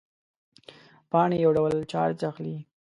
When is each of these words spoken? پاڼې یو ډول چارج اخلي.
پاڼې 1.11 1.37
یو 1.43 1.51
ډول 1.57 1.73
چارج 1.91 2.19
اخلي. 2.29 2.57